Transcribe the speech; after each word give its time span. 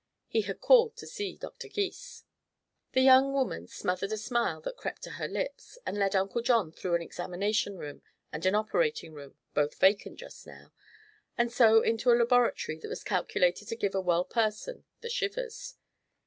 He 0.27 0.41
had 0.41 0.61
called 0.61 0.95
to 0.97 1.05
see 1.05 1.37
Dr. 1.37 1.67
Gys. 1.69 2.23
The 2.93 3.01
young 3.03 3.33
woman 3.33 3.67
smothered 3.67 4.11
a 4.11 4.17
smile 4.17 4.59
that 4.61 4.75
crept 4.75 5.03
to 5.03 5.11
her 5.11 5.27
lips, 5.27 5.77
and 5.85 5.95
led 5.95 6.15
Uncle 6.15 6.41
John 6.41 6.71
through 6.71 6.95
an 6.95 7.03
examination 7.03 7.77
room 7.77 8.01
and 8.33 8.43
an 8.47 8.55
operating 8.55 9.13
room 9.13 9.35
both 9.53 9.75
vacant 9.77 10.17
just 10.17 10.47
now 10.47 10.73
and 11.37 11.51
so 11.53 11.83
into 11.83 12.09
a 12.11 12.17
laboratory 12.17 12.79
that 12.79 12.89
was 12.89 13.03
calculated 13.03 13.67
to 13.67 13.75
give 13.75 13.93
a 13.93 14.01
well 14.01 14.25
person 14.25 14.85
the 15.01 15.09
shivers. 15.11 15.75